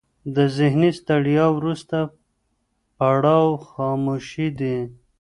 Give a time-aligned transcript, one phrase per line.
[0.35, 2.01] د ذهني ستړیا وروستی
[2.97, 4.77] پړاو خاموشي دی.